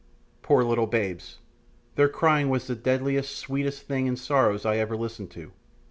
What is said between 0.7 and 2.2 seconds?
babes! their